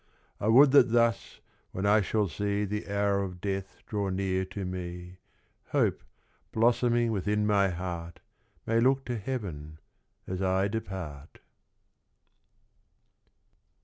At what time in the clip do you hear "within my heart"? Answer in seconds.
7.11-8.19